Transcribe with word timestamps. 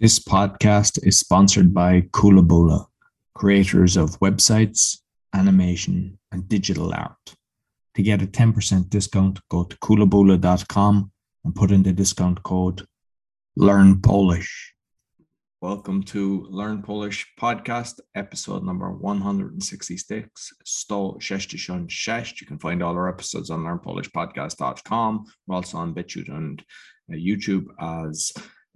This 0.00 0.20
podcast 0.20 1.04
is 1.04 1.18
sponsored 1.18 1.74
by 1.74 2.02
Kulabula, 2.12 2.86
creators 3.34 3.96
of 3.96 4.20
websites, 4.20 4.98
animation, 5.34 6.20
and 6.30 6.48
digital 6.48 6.94
art. 6.94 7.34
To 7.96 8.02
get 8.04 8.22
a 8.22 8.26
10% 8.28 8.90
discount, 8.90 9.40
go 9.50 9.64
to 9.64 9.76
kulabula.com 9.78 11.10
and 11.44 11.52
put 11.52 11.72
in 11.72 11.82
the 11.82 11.92
discount 11.92 12.44
code 12.44 12.86
Learn 13.56 14.00
Polish. 14.00 14.72
Welcome 15.60 16.04
to 16.04 16.46
Learn 16.48 16.80
Polish 16.80 17.26
podcast, 17.36 17.98
episode 18.14 18.62
number 18.62 18.92
166, 18.92 20.52
166. 20.64 22.40
You 22.40 22.46
can 22.46 22.60
find 22.60 22.84
all 22.84 22.94
our 22.94 23.08
episodes 23.08 23.50
on 23.50 23.64
learnpolishpodcast.com. 23.64 25.24
We're 25.48 25.56
also 25.56 25.78
on 25.78 25.92
BitChute 25.92 26.28
and 26.28 26.62
uh, 27.12 27.16
YouTube 27.16 27.64
as 27.80 28.32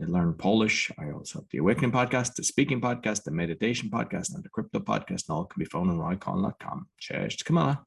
Learn 0.06 0.34
Polish. 0.34 0.90
I 0.98 1.10
also 1.10 1.38
have 1.38 1.48
the 1.50 1.58
Awakening 1.58 1.92
podcast, 1.92 2.34
the 2.34 2.44
Speaking 2.44 2.80
podcast, 2.80 3.24
the 3.24 3.30
Meditation 3.30 3.90
podcast, 3.90 4.34
and 4.34 4.44
the 4.44 4.48
Crypto 4.48 4.80
podcast. 4.80 5.28
And 5.28 5.38
all 5.38 5.46
can 5.46 5.58
be 5.58 5.64
found 5.64 5.90
on 5.90 5.98
roycon.com. 5.98 6.86
Cześć, 6.96 7.44
Kamala. 7.44 7.84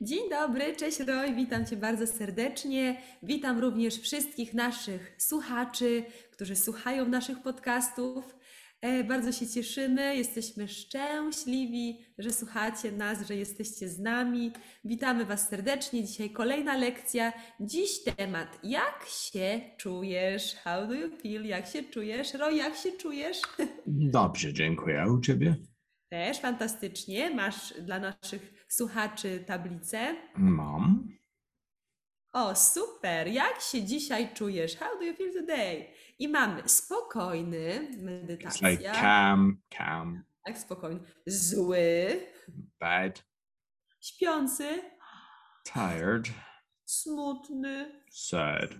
Dzień 0.00 0.30
dobry, 0.30 0.76
cześć 0.76 1.00
Roy, 1.00 1.34
witam 1.34 1.66
Cię 1.66 1.76
bardzo 1.76 2.06
serdecznie. 2.06 3.02
Witam 3.22 3.58
również 3.58 3.98
wszystkich 4.00 4.54
naszych 4.54 5.14
słuchaczy, 5.18 6.04
którzy 6.32 6.56
słuchają 6.56 7.08
naszych 7.08 7.42
podcastów. 7.42 8.37
E, 8.80 9.04
bardzo 9.04 9.32
się 9.32 9.46
cieszymy, 9.46 10.16
jesteśmy 10.16 10.68
szczęśliwi, 10.68 11.98
że 12.18 12.30
słuchacie 12.32 12.92
nas, 12.92 13.26
że 13.26 13.36
jesteście 13.36 13.88
z 13.88 13.98
nami. 13.98 14.52
Witamy 14.84 15.24
Was 15.24 15.48
serdecznie. 15.48 16.04
Dzisiaj 16.04 16.30
kolejna 16.30 16.76
lekcja. 16.76 17.32
Dziś 17.60 18.04
temat: 18.16 18.58
jak 18.62 19.06
się 19.08 19.60
czujesz? 19.76 20.54
How 20.54 20.86
do 20.86 20.94
you 20.94 21.10
feel? 21.22 21.46
Jak 21.46 21.66
się 21.66 21.82
czujesz? 21.82 22.34
Roy, 22.34 22.54
jak 22.54 22.76
się 22.76 22.92
czujesz? 22.92 23.40
Dobrze, 23.86 24.52
dziękuję. 24.52 25.02
A 25.02 25.06
u 25.06 25.20
Ciebie? 25.20 25.56
Też 26.08 26.38
fantastycznie. 26.38 27.30
Masz 27.34 27.74
dla 27.80 27.98
naszych 27.98 28.66
słuchaczy 28.68 29.44
tablicę. 29.46 30.14
Mam. 30.36 31.17
O, 32.38 32.54
super! 32.54 33.28
Jak 33.28 33.60
się 33.60 33.82
dzisiaj 33.84 34.34
czujesz? 34.34 34.76
How 34.76 34.98
do 34.98 35.04
you 35.04 35.14
feel 35.16 35.32
today? 35.32 35.86
I 36.18 36.28
mamy 36.28 36.68
spokojny, 36.68 37.88
It's 37.92 38.02
medytacja. 38.02 38.68
like 38.68 38.92
calm, 38.92 39.60
calm, 39.70 40.22
Tak, 40.46 40.58
spokojny. 40.58 41.00
Zły, 41.26 42.20
bad, 42.80 43.24
śpiący, 44.00 44.82
tired, 45.64 46.24
smutny, 46.84 48.02
sad, 48.10 48.70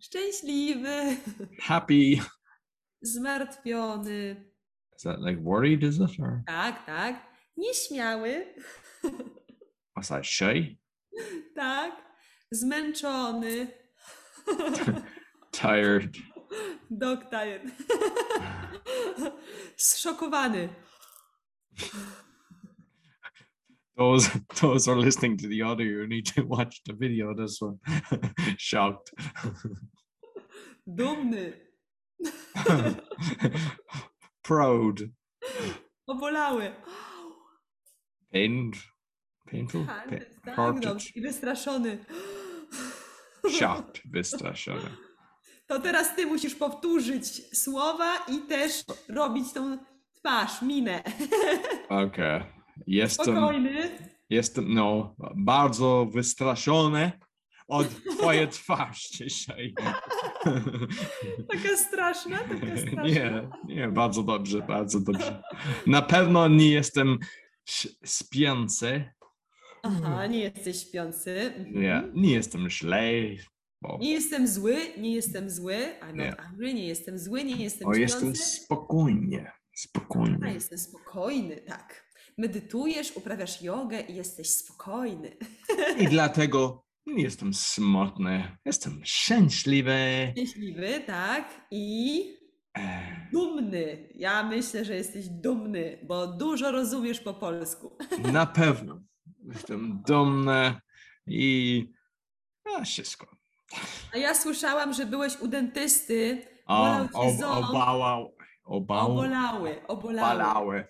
szczęśliwy, 0.00 1.16
happy. 1.60 2.16
zmartwiony. 3.02 4.44
Is 4.96 5.02
that 5.02 5.20
like 5.20 5.42
worried, 5.42 5.82
is 5.82 5.96
it? 5.96 6.20
Or 6.20 6.42
Tak, 6.46 6.86
tak. 6.86 7.26
Nieśmiały. 7.56 8.54
was 9.96 10.08
that 10.08 10.26
shy? 10.26 10.76
Tak. 11.54 12.07
Zmęczony. 12.50 13.66
Tired. 15.52 16.16
Dog 16.90 17.30
tired. 17.30 17.62
Zszokowany. 19.76 20.68
Those 23.96 24.30
those 24.60 24.88
are 24.88 25.00
listening 25.00 25.40
to 25.40 25.48
the 25.48 25.62
audio. 25.62 26.06
Need 26.06 26.26
to 26.34 26.42
watch 26.46 26.80
the 26.86 26.94
video. 26.94 27.34
This 27.34 27.60
one. 27.60 27.78
Shocked. 28.58 29.10
Dumny. 30.86 31.52
Proud. 34.42 35.00
Obolały. 36.06 36.72
Pained. 38.32 38.74
Painful. 39.46 39.86
Tak, 39.86 40.08
Pa- 40.44 40.72
tak, 40.72 40.84
no, 40.84 40.96
i 41.14 41.20
wystraszony. 41.20 41.98
Shocked. 43.50 44.02
Wystraszony. 44.10 44.90
To 45.66 45.80
teraz 45.80 46.16
ty 46.16 46.26
musisz 46.26 46.54
powtórzyć 46.54 47.58
słowa 47.58 48.16
i 48.28 48.38
też 48.38 48.84
robić 49.08 49.52
tą 49.52 49.78
twarz, 50.12 50.62
minę. 50.62 51.02
Okay. 51.88 52.44
Jestem, 52.86 53.36
Spokojny. 53.36 53.98
jestem, 54.30 54.74
no, 54.74 55.14
bardzo 55.36 56.06
wystraszony 56.12 57.12
od 57.68 57.86
twojej 58.18 58.48
twarz 58.48 59.08
dzisiaj. 59.08 59.74
Taka 61.52 61.76
straszna, 61.76 62.38
taka 62.38 62.76
straszna. 62.76 63.02
Nie, 63.02 63.48
nie, 63.64 63.88
bardzo 63.88 64.22
dobrze, 64.22 64.62
bardzo 64.62 65.00
dobrze. 65.00 65.42
Na 65.86 66.02
pewno 66.02 66.48
nie 66.48 66.70
jestem 66.70 67.18
śpiący. 68.04 69.12
Aha, 69.82 70.26
nie 70.26 70.38
jesteś 70.38 70.82
śpiący. 70.82 71.30
Mhm. 71.56 71.80
Nie, 71.80 72.02
nie 72.14 72.32
jestem 72.34 72.70
źle. 72.70 73.02
Bo, 73.82 73.98
Nie 74.00 74.10
jestem 74.12 74.48
zły, 74.48 74.76
nie 74.98 75.14
jestem 75.14 75.50
zły. 75.50 75.76
I'm 76.02 76.14
Nie. 76.16 76.30
not 76.30 76.40
angry, 76.40 76.74
nie 76.74 76.86
jestem 76.88 77.18
zły, 77.18 77.44
nie 77.44 77.56
jestem 77.64 77.88
o, 77.88 77.94
śpiący. 77.94 78.12
jestem 78.12 78.36
spokojnie. 78.36 79.50
A, 79.50 79.58
Spokojnie. 79.76 80.52
jestem 80.54 80.78
spokojny, 80.78 81.56
tak. 81.56 82.04
Medytujesz, 82.38 83.12
uprawiasz 83.16 83.62
jogę 83.62 84.00
i 84.00 84.14
jesteś 84.14 84.50
spokojny. 84.50 85.36
I 86.00 86.06
dlatego 86.06 86.84
nie 87.06 87.22
jestem 87.22 87.54
smutny. 87.54 88.56
Jestem 88.64 89.00
szczęśliwy. 89.04 89.96
Szczęśliwy, 90.32 91.00
tak. 91.06 91.66
I 91.70 92.22
Eh, 92.78 93.30
dumny. 93.32 94.08
Ja 94.14 94.42
myślę, 94.42 94.84
że 94.84 94.94
jesteś 94.96 95.28
dumny, 95.28 95.98
bo 96.06 96.26
dużo 96.26 96.70
rozumiesz 96.72 97.20
po 97.20 97.34
polsku. 97.34 97.96
Na 98.32 98.46
pewno. 98.46 99.00
Jestem 99.52 100.02
dumny 100.06 100.80
i 101.26 101.84
a, 102.78 102.84
wszystko. 102.84 103.36
A 104.14 104.16
ja 104.18 104.34
słyszałam, 104.34 104.92
że 104.92 105.06
byłeś 105.06 105.36
u 105.40 105.48
dentysty. 105.48 106.46
Bolał 106.68 107.08
cię 107.08 107.36
ząb. 107.38 107.68
obałał, 107.70 108.36
obał, 108.64 109.10
Obolały, 109.12 109.86
obolały. 109.86 110.32
obalały. 110.32 110.84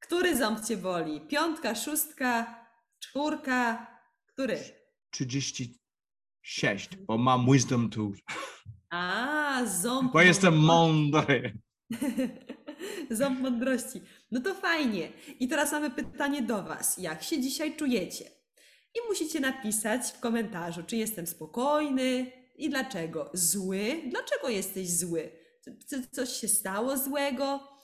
Który 0.00 0.36
ząb 0.36 0.64
cię 0.64 0.76
boli? 0.76 1.20
Piątka, 1.20 1.74
szóstka, 1.74 2.60
czwórka? 3.00 3.86
Który? 4.26 4.58
36, 5.10 6.96
bo 6.96 7.18
mam 7.18 7.46
wisdom 7.52 7.90
tooth. 7.90 8.18
A, 8.90 9.60
ząb. 9.64 10.12
Bo 10.12 10.20
jestem 10.20 10.56
mądry. 10.58 11.58
Ząb 13.10 13.40
mądrości. 13.40 14.00
No 14.30 14.40
to 14.40 14.54
fajnie. 14.54 15.12
I 15.40 15.48
teraz 15.48 15.72
mamy 15.72 15.90
pytanie 15.90 16.42
do 16.42 16.62
Was. 16.62 16.98
Jak 16.98 17.22
się 17.22 17.40
dzisiaj 17.40 17.76
czujecie? 17.76 18.24
I 18.94 19.08
musicie 19.08 19.40
napisać 19.40 20.02
w 20.06 20.20
komentarzu, 20.20 20.82
czy 20.82 20.96
jestem 20.96 21.26
spokojny 21.26 22.32
i 22.56 22.70
dlaczego. 22.70 23.30
Zły? 23.32 24.02
Dlaczego 24.10 24.48
jesteś 24.48 24.90
zły? 24.90 25.30
Coś 26.12 26.30
się 26.30 26.48
stało 26.48 26.96
złego? 26.96 27.76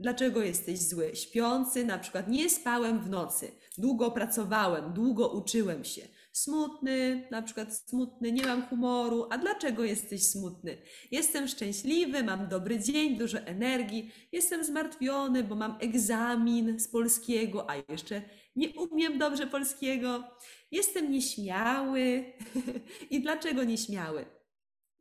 Dlaczego 0.00 0.42
jesteś 0.42 0.78
zły? 0.78 1.16
Śpiący, 1.16 1.84
na 1.84 1.98
przykład 1.98 2.28
nie 2.28 2.50
spałem 2.50 3.00
w 3.00 3.10
nocy, 3.10 3.52
długo 3.78 4.10
pracowałem, 4.10 4.92
długo 4.92 5.28
uczyłem 5.28 5.84
się. 5.84 6.02
Smutny, 6.42 7.28
na 7.30 7.42
przykład 7.42 7.74
smutny, 7.74 8.32
nie 8.32 8.46
mam 8.46 8.62
humoru. 8.66 9.26
A 9.30 9.38
dlaczego 9.38 9.84
jesteś 9.84 10.26
smutny? 10.26 10.78
Jestem 11.10 11.48
szczęśliwy, 11.48 12.22
mam 12.22 12.48
dobry 12.48 12.80
dzień, 12.80 13.16
dużo 13.16 13.38
energii. 13.38 14.12
Jestem 14.32 14.64
zmartwiony, 14.64 15.44
bo 15.44 15.54
mam 15.54 15.78
egzamin 15.80 16.80
z 16.80 16.88
polskiego, 16.88 17.70
a 17.70 17.74
jeszcze 17.88 18.22
nie 18.56 18.68
umiem 18.68 19.18
dobrze 19.18 19.46
polskiego. 19.46 20.24
Jestem 20.70 21.10
nieśmiały. 21.12 22.32
I 23.10 23.22
dlaczego 23.22 23.64
nieśmiały? 23.64 24.26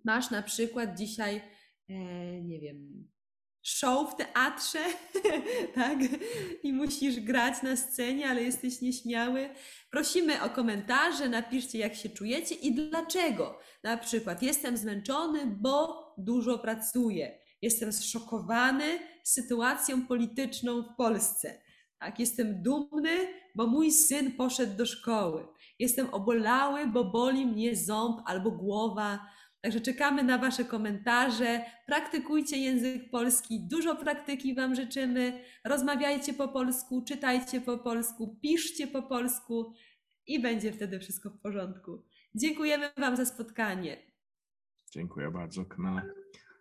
Masz 0.04 0.32
na 0.32 0.44
przykład 0.44 0.98
dzisiaj, 0.98 1.42
e, 1.90 1.94
nie 2.42 2.60
wiem, 2.60 3.08
show 3.68 4.12
w 4.12 4.16
teatrze, 4.16 4.80
tak? 5.76 6.00
I 6.64 6.74
musisz 6.74 7.20
grać 7.20 7.64
na 7.64 7.76
scenie, 7.76 8.30
ale 8.30 8.44
jesteś 8.44 8.82
nieśmiały. 8.82 9.50
Prosimy 9.92 10.44
o 10.44 10.50
komentarze, 10.50 11.30
napiszcie 11.30 11.78
jak 11.78 11.96
się 11.96 12.10
czujecie 12.10 12.56
i 12.56 12.76
dlaczego. 12.76 13.60
Na 13.84 13.98
przykład 13.98 14.44
jestem 14.44 14.78
zmęczony, 14.78 15.46
bo 15.46 16.04
dużo 16.18 16.60
pracuję. 16.60 17.40
Jestem 17.62 17.94
zszokowany 17.94 19.00
sytuacją 19.24 20.08
polityczną 20.08 20.84
w 20.84 20.96
Polsce. 20.96 21.62
Tak, 22.00 22.20
jestem 22.20 22.64
dumny, 22.64 23.28
bo 23.56 23.68
mój 23.68 23.92
syn 23.92 24.32
poszedł 24.32 24.78
do 24.78 24.86
szkoły. 24.86 25.48
Jestem 25.80 26.10
obolały, 26.10 26.88
bo 26.88 27.04
boli 27.04 27.46
mnie 27.46 27.76
ząb 27.76 28.22
albo 28.26 28.52
głowa. 28.52 29.20
Także 29.62 29.82
czekamy 29.82 30.24
na 30.24 30.38
Wasze 30.38 30.66
komentarze. 30.66 31.66
Praktykujcie 31.86 32.58
język 32.58 33.10
polski. 33.10 33.68
Dużo 33.68 33.96
praktyki 33.96 34.56
Wam 34.56 34.76
życzymy. 34.76 35.44
Rozmawiajcie 35.64 36.34
po 36.34 36.48
polsku, 36.48 37.04
czytajcie 37.08 37.62
po 37.62 37.78
polsku, 37.78 38.40
piszcie 38.42 38.88
po 38.88 39.04
polsku 39.04 39.74
i 40.28 40.42
będzie 40.42 40.72
wtedy 40.72 41.00
wszystko 41.00 41.30
w 41.30 41.40
porządku. 41.40 42.04
Dziękujemy 42.36 42.90
Wam 42.98 43.16
za 43.18 43.26
spotkanie. 43.26 43.98
Dziękuję 44.92 45.32
bardzo, 45.32 45.66
Kamila. 45.66 46.02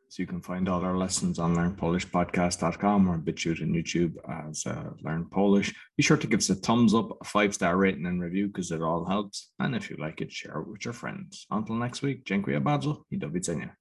So 0.09 0.23
you 0.23 0.27
can 0.27 0.41
find 0.41 0.69
all 0.69 0.85
our 0.85 0.97
lessons 0.97 1.39
on 1.39 1.57
learnpolishpodcast.com 1.57 3.09
or 3.09 3.19
BitChute 3.19 3.61
and 3.61 3.75
YouTube 3.75 4.15
as 4.49 4.65
uh, 4.65 4.91
Learn 5.03 5.27
Polish. 5.27 5.75
Be 5.97 6.03
sure 6.03 6.17
to 6.17 6.27
give 6.27 6.39
us 6.39 6.51
a 6.51 6.55
thumbs 6.55 6.95
up, 6.95 7.17
a 7.21 7.25
five 7.25 7.55
star 7.55 7.77
rating 7.77 8.07
and 8.07 8.23
review 8.23 8.47
because 8.47 8.71
it 8.71 8.83
all 8.83 9.05
helps. 9.05 9.51
And 9.59 9.75
if 9.75 9.91
you 9.91 9.97
like 9.99 10.21
it, 10.21 10.31
share 10.31 10.61
it 10.61 10.69
with 10.69 10.85
your 10.85 10.95
friends. 10.95 11.47
Until 11.51 11.77
next 11.77 12.03
week, 12.03 12.25
dziękuję 12.25 12.61
bardzo 12.61 13.05
i 13.11 13.19
do 13.19 13.31
widzenia. 13.31 13.75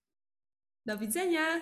Do 0.85 0.97
widzenia! 0.97 1.61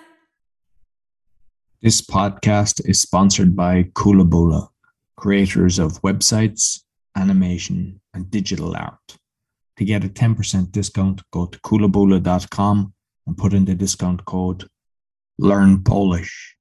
This 1.82 2.02
podcast 2.02 2.82
is 2.86 3.02
sponsored 3.02 3.56
by 3.56 3.84
Kulabola, 3.94 4.70
creators 5.18 5.80
of 5.80 6.02
websites, 6.02 6.86
animation, 7.16 8.00
and 8.14 8.32
digital 8.32 8.76
art. 8.76 9.18
To 9.78 9.86
get 9.86 10.06
a 10.06 10.08
10% 10.08 10.72
discount, 10.72 11.22
go 11.32 11.48
to 11.48 11.60
kulabola.com 11.60 12.93
and 13.26 13.38
put 13.38 13.54
in 13.54 13.66
the 13.66 13.76
discount 13.76 14.26
code 14.26 14.68
Learn 15.40 15.84
Polish. 15.84 16.56